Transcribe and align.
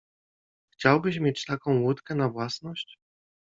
Chciałbyś 0.73 1.19
mieć 1.19 1.45
taką 1.45 1.81
łódkę 1.81 2.15
na 2.15 2.29
własność? 2.29 2.97